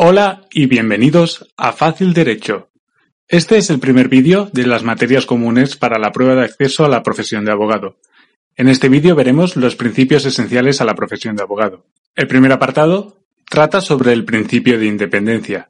[0.00, 2.70] Hola y bienvenidos a Fácil Derecho.
[3.26, 6.88] Este es el primer vídeo de las materias comunes para la prueba de acceso a
[6.88, 7.96] la profesión de abogado.
[8.54, 11.84] En este vídeo veremos los principios esenciales a la profesión de abogado.
[12.14, 13.16] El primer apartado
[13.50, 15.68] trata sobre el principio de independencia.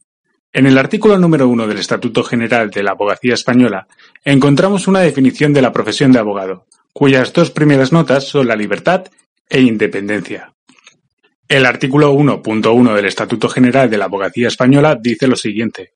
[0.52, 3.88] En el artículo número uno del Estatuto General de la Abogacía Española
[4.26, 9.06] encontramos una definición de la profesión de abogado, cuyas dos primeras notas son la libertad
[9.48, 10.52] e independencia.
[11.48, 15.94] El artículo 1.1 del Estatuto General de la Abogacía Española dice lo siguiente.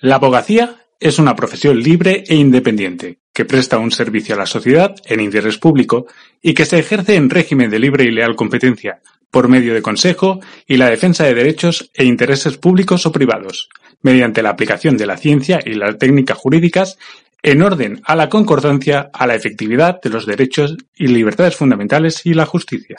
[0.00, 4.96] La abogacía es una profesión libre e independiente, que presta un servicio a la sociedad
[5.04, 6.08] en interés público
[6.42, 10.40] y que se ejerce en régimen de libre y leal competencia, por medio de consejo
[10.66, 13.68] y la defensa de derechos e intereses públicos o privados,
[14.02, 16.98] mediante la aplicación de la ciencia y las técnicas jurídicas
[17.44, 22.34] en orden a la concordancia, a la efectividad de los derechos y libertades fundamentales y
[22.34, 22.96] la justicia.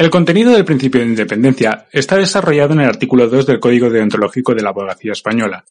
[0.00, 4.54] El contenido del principio de independencia está desarrollado en el artículo 2 del Código Deontológico
[4.54, 5.66] de la Abogacía Española.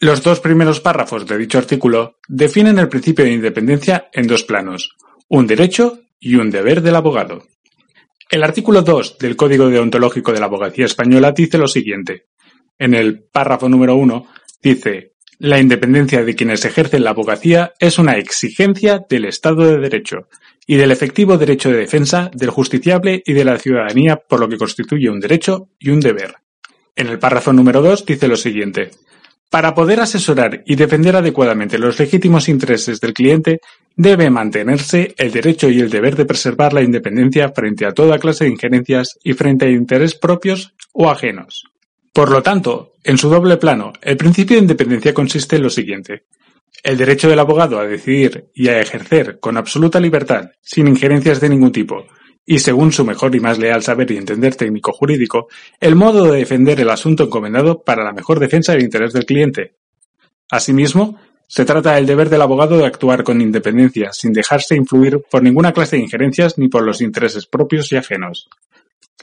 [0.00, 4.96] Los dos primeros párrafos de dicho artículo definen el principio de independencia en dos planos,
[5.28, 7.48] un derecho y un deber del abogado.
[8.30, 12.28] El artículo 2 del Código Deontológico de la Abogacía Española dice lo siguiente.
[12.78, 14.26] En el párrafo número 1
[14.62, 20.28] dice, la independencia de quienes ejercen la abogacía es una exigencia del Estado de Derecho
[20.66, 24.58] y del efectivo derecho de defensa del justiciable y de la ciudadanía por lo que
[24.58, 26.34] constituye un derecho y un deber.
[26.96, 28.90] En el párrafo número 2 dice lo siguiente.
[29.48, 33.60] Para poder asesorar y defender adecuadamente los legítimos intereses del cliente,
[33.94, 38.44] debe mantenerse el derecho y el deber de preservar la independencia frente a toda clase
[38.44, 41.64] de injerencias y frente a intereses propios o ajenos.
[42.12, 46.24] Por lo tanto, en su doble plano, el principio de independencia consiste en lo siguiente.
[46.86, 51.48] El derecho del abogado a decidir y a ejercer con absoluta libertad, sin injerencias de
[51.48, 52.06] ningún tipo,
[52.44, 55.48] y según su mejor y más leal saber y entender técnico jurídico,
[55.80, 59.74] el modo de defender el asunto encomendado para la mejor defensa del interés del cliente.
[60.48, 65.42] Asimismo, se trata del deber del abogado de actuar con independencia, sin dejarse influir por
[65.42, 68.48] ninguna clase de injerencias ni por los intereses propios y ajenos.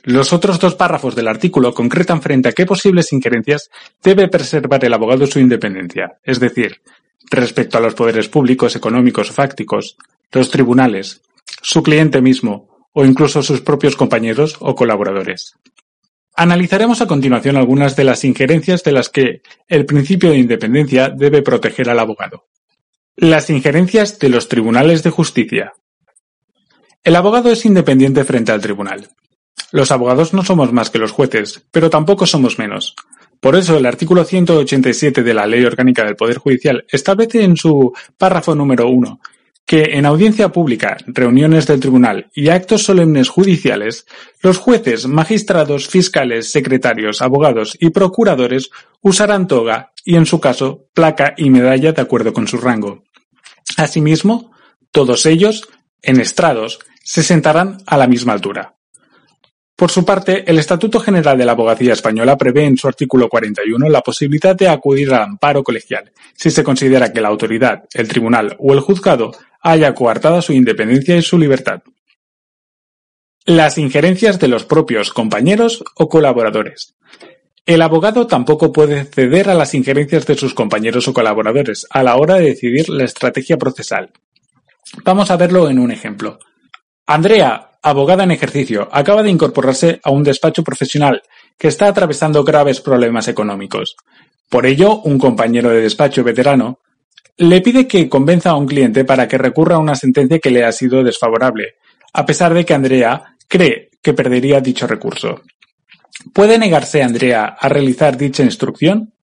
[0.04, 3.70] Los otros dos párrafos del artículo concretan frente a qué posibles injerencias
[4.04, 6.82] debe preservar el abogado su independencia, es decir,
[7.30, 9.98] respecto a los poderes públicos, económicos o fácticos,
[10.32, 11.22] los tribunales,
[11.62, 15.56] su cliente mismo o incluso sus propios compañeros o colaboradores.
[16.36, 21.44] Analizaremos a continuación algunas de las injerencias de las que el principio de independencia debe
[21.44, 22.48] proteger al abogado.
[23.16, 25.74] Las injerencias de los tribunales de justicia.
[27.04, 29.10] El abogado es independiente frente al tribunal.
[29.72, 32.96] Los abogados no somos más que los jueces, pero tampoco somos menos.
[33.44, 37.92] Por eso el artículo 187 de la Ley Orgánica del Poder Judicial establece en su
[38.18, 39.20] párrafo número 1
[39.66, 44.08] que en audiencia pública, reuniones del tribunal y actos solemnes judiciales,
[44.42, 48.70] los jueces, magistrados, fiscales, secretarios, abogados y procuradores
[49.02, 53.04] usarán toga y, en su caso, placa y medalla de acuerdo con su rango.
[53.76, 54.52] Asimismo,
[54.92, 55.68] todos ellos,
[56.02, 58.76] en estrados, se sentarán a la misma altura.
[59.84, 63.90] Por su parte, el Estatuto General de la Abogacía Española prevé en su artículo 41
[63.90, 68.56] la posibilidad de acudir al amparo colegial, si se considera que la autoridad, el tribunal
[68.60, 71.84] o el juzgado haya coartada su independencia y su libertad.
[73.46, 76.96] Las injerencias de los propios compañeros o colaboradores.
[77.66, 82.16] El abogado tampoco puede ceder a las injerencias de sus compañeros o colaboradores a la
[82.16, 84.14] hora de decidir la estrategia procesal.
[85.04, 86.40] Vamos a verlo en un ejemplo.
[87.06, 91.22] Andrea, abogada en ejercicio, acaba de incorporarse a un despacho profesional
[91.58, 93.96] que está atravesando graves problemas económicos.
[94.50, 96.80] Por ello, un compañero de despacho veterano
[97.38, 100.64] le pide que convenza a un cliente para que recurra a una sentencia que le
[100.64, 101.76] ha sido desfavorable,
[102.14, 105.42] a pesar de que Andrea cree que perdería dicho recurso.
[106.32, 109.14] ¿Puede negarse Andrea a realizar dicha instrucción?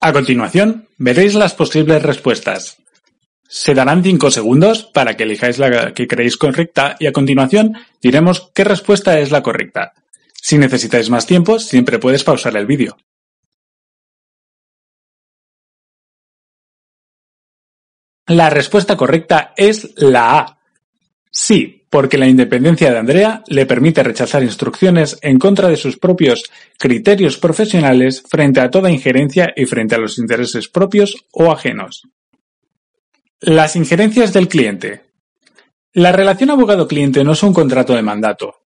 [0.00, 2.78] A continuación, veréis las posibles respuestas.
[3.54, 8.50] Se darán cinco segundos para que elijáis la que creéis correcta y a continuación diremos
[8.54, 9.92] qué respuesta es la correcta.
[10.32, 12.96] Si necesitáis más tiempo, siempre puedes pausar el vídeo.
[18.26, 20.58] La respuesta correcta es la A.
[21.30, 26.44] Sí, porque la independencia de Andrea le permite rechazar instrucciones en contra de sus propios
[26.78, 32.08] criterios profesionales frente a toda injerencia y frente a los intereses propios o ajenos.
[33.44, 35.00] Las injerencias del cliente.
[35.94, 38.60] La relación abogado-cliente no es un contrato de mandato,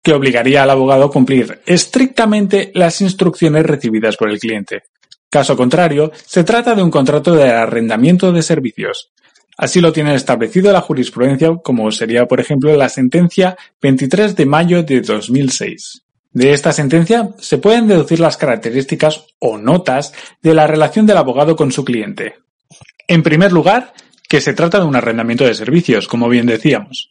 [0.00, 4.84] que obligaría al abogado a cumplir estrictamente las instrucciones recibidas por el cliente.
[5.28, 9.10] Caso contrario, se trata de un contrato de arrendamiento de servicios.
[9.56, 14.84] Así lo tiene establecido la jurisprudencia, como sería, por ejemplo, la sentencia 23 de mayo
[14.84, 16.04] de 2006.
[16.30, 21.56] De esta sentencia se pueden deducir las características o notas de la relación del abogado
[21.56, 22.36] con su cliente.
[23.08, 23.92] En primer lugar,
[24.32, 27.10] que se trata de un arrendamiento de servicios, como bien decíamos.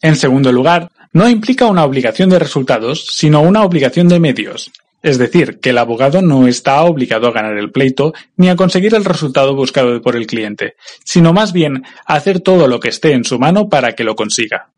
[0.00, 4.70] En segundo lugar, no implica una obligación de resultados, sino una obligación de medios.
[5.02, 8.94] Es decir, que el abogado no está obligado a ganar el pleito ni a conseguir
[8.94, 13.10] el resultado buscado por el cliente, sino más bien a hacer todo lo que esté
[13.10, 14.70] en su mano para que lo consiga.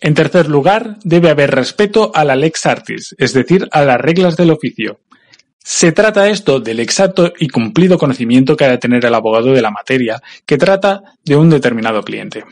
[0.00, 4.36] En tercer lugar, debe haber respeto a la lex artis, es decir, a las reglas
[4.36, 5.00] del oficio.
[5.64, 9.62] Se trata esto del exacto y cumplido conocimiento que ha de tener el abogado de
[9.62, 12.44] la materia que trata de un determinado cliente.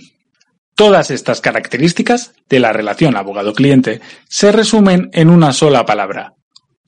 [0.76, 6.34] Todas estas características de la relación abogado-cliente se resumen en una sola palabra,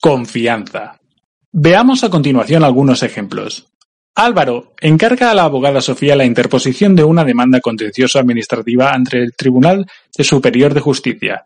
[0.01, 0.99] confianza.
[1.51, 3.67] Veamos a continuación algunos ejemplos.
[4.15, 9.33] Álvaro encarga a la abogada Sofía la interposición de una demanda contenciosa administrativa ante el
[9.35, 11.45] Tribunal Superior de Justicia.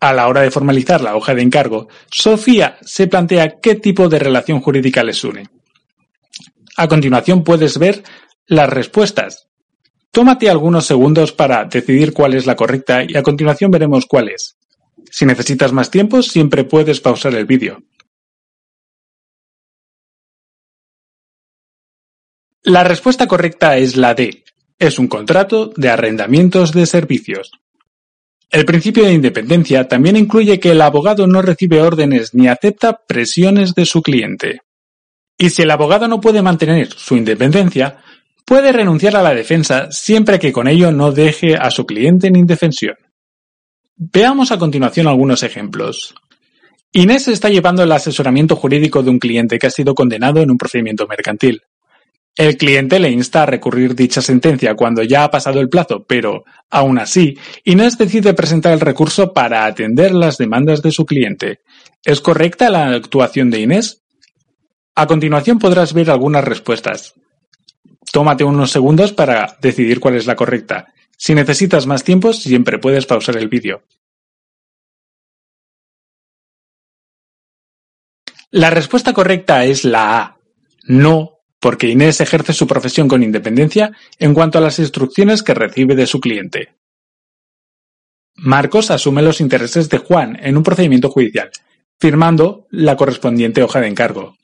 [0.00, 4.18] A la hora de formalizar la hoja de encargo, Sofía se plantea qué tipo de
[4.18, 5.48] relación jurídica les une.
[6.76, 8.04] A continuación puedes ver
[8.46, 9.48] las respuestas.
[10.10, 14.56] Tómate algunos segundos para decidir cuál es la correcta y a continuación veremos cuál es.
[15.10, 17.82] Si necesitas más tiempo, siempre puedes pausar el vídeo.
[22.62, 24.44] La respuesta correcta es la D.
[24.78, 27.52] Es un contrato de arrendamientos de servicios.
[28.50, 33.74] El principio de independencia también incluye que el abogado no recibe órdenes ni acepta presiones
[33.74, 34.60] de su cliente.
[35.38, 38.02] Y si el abogado no puede mantener su independencia,
[38.46, 42.36] Puede renunciar a la defensa siempre que con ello no deje a su cliente en
[42.36, 42.94] indefensión.
[43.96, 46.14] Veamos a continuación algunos ejemplos.
[46.92, 50.58] Inés está llevando el asesoramiento jurídico de un cliente que ha sido condenado en un
[50.58, 51.62] procedimiento mercantil.
[52.36, 56.44] El cliente le insta a recurrir dicha sentencia cuando ya ha pasado el plazo, pero,
[56.68, 61.60] aún así, Inés decide presentar el recurso para atender las demandas de su cliente.
[62.04, 64.02] ¿Es correcta la actuación de Inés?
[64.94, 67.14] A continuación podrás ver algunas respuestas.
[68.12, 70.92] Tómate unos segundos para decidir cuál es la correcta.
[71.16, 73.82] Si necesitas más tiempo, siempre puedes pausar el vídeo.
[78.50, 80.38] La respuesta correcta es la A.
[80.84, 85.94] No, porque Inés ejerce su profesión con independencia en cuanto a las instrucciones que recibe
[85.94, 86.74] de su cliente.
[88.36, 91.50] Marcos asume los intereses de Juan en un procedimiento judicial,
[91.98, 94.36] firmando la correspondiente hoja de encargo.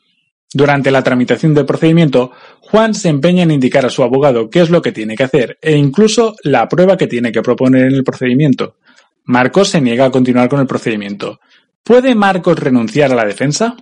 [0.54, 4.70] Durante la tramitación del procedimiento, Juan se empeña en indicar a su abogado qué es
[4.70, 8.04] lo que tiene que hacer e incluso la prueba que tiene que proponer en el
[8.04, 8.76] procedimiento.
[9.24, 11.40] Marcos se niega a continuar con el procedimiento.
[11.82, 13.76] ¿Puede Marcos renunciar a la defensa?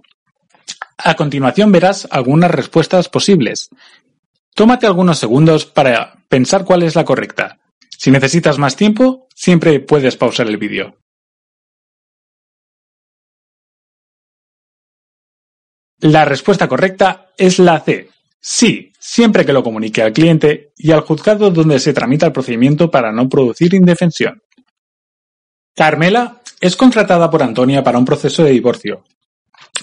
[1.02, 3.70] A continuación verás algunas respuestas posibles.
[4.54, 7.58] Tómate algunos segundos para pensar cuál es la correcta.
[7.88, 10.96] Si necesitas más tiempo, siempre puedes pausar el vídeo.
[16.00, 18.10] La respuesta correcta es la C.
[18.40, 22.90] Sí, siempre que lo comunique al cliente y al juzgado donde se tramita el procedimiento
[22.90, 24.42] para no producir indefensión.
[25.74, 29.04] Carmela es contratada por Antonia para un proceso de divorcio.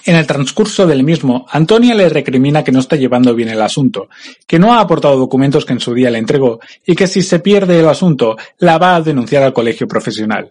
[0.06, 4.10] En el transcurso del mismo, Antonia le recrimina que no está llevando bien el asunto,
[4.46, 7.40] que no ha aportado documentos que en su día le entregó y que si se
[7.40, 10.50] pierde el asunto la va a denunciar al colegio profesional.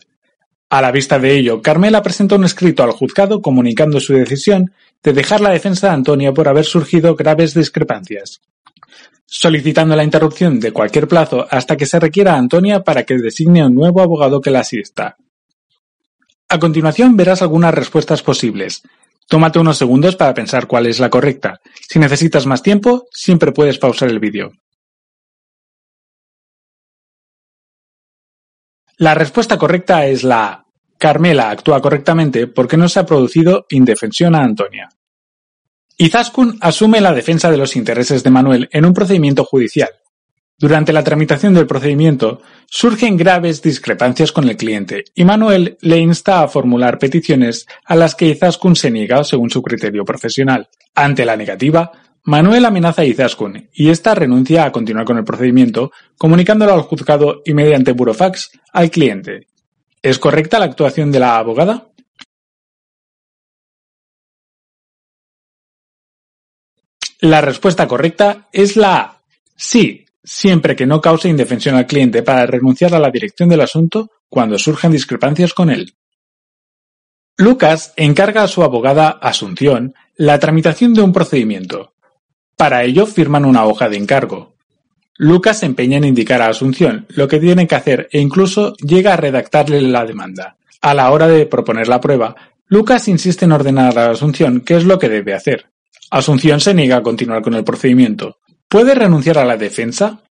[0.68, 4.72] A la vista de ello, Carmela presenta un escrito al juzgado comunicando su decisión
[5.02, 8.40] de dejar la defensa de Antonia por haber surgido graves discrepancias,
[9.26, 13.64] solicitando la interrupción de cualquier plazo hasta que se requiera a Antonia para que designe
[13.64, 15.16] un nuevo abogado que la asista.
[16.48, 18.82] A continuación verás algunas respuestas posibles.
[19.28, 21.60] Tómate unos segundos para pensar cuál es la correcta.
[21.88, 24.52] Si necesitas más tiempo, siempre puedes pausar el vídeo.
[28.98, 30.62] La respuesta correcta es la.
[30.98, 34.88] Carmela actúa correctamente porque no se ha producido indefensión a Antonia.
[35.98, 39.90] Izaskun asume la defensa de los intereses de Manuel en un procedimiento judicial.
[40.58, 46.42] Durante la tramitación del procedimiento surgen graves discrepancias con el cliente y Manuel le insta
[46.42, 50.70] a formular peticiones a las que Izaskun se niega según su criterio profesional.
[50.94, 51.92] Ante la negativa,
[52.24, 57.42] Manuel amenaza a Izaskun y ésta renuncia a continuar con el procedimiento, comunicándolo al juzgado
[57.44, 59.48] y mediante burofax al cliente.
[60.00, 61.88] ¿Es correcta la actuación de la abogada?
[67.20, 69.22] La respuesta correcta es la A.
[69.54, 74.10] Sí, siempre que no cause indefensión al cliente para renunciar a la dirección del asunto
[74.28, 75.94] cuando surjan discrepancias con él.
[77.38, 81.92] Lucas encarga a su abogada Asunción la tramitación de un procedimiento.
[82.56, 84.56] Para ello firman una hoja de encargo.
[85.18, 89.12] Lucas se empeña en indicar a Asunción lo que tiene que hacer e incluso llega
[89.12, 90.56] a redactarle la demanda.
[90.80, 92.34] A la hora de proponer la prueba,
[92.66, 95.66] Lucas insiste en ordenar a Asunción qué es lo que debe hacer.
[96.10, 98.38] Asunción se niega a continuar con el procedimiento.
[98.68, 100.22] ¿Puede renunciar a la defensa?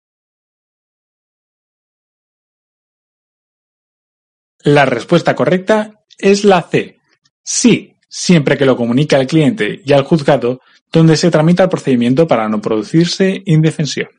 [4.63, 6.99] La respuesta correcta es la C.
[7.43, 10.61] Sí, siempre que lo comunique al cliente y al juzgado
[10.91, 14.09] donde se tramita el procedimiento para no producirse indefensión.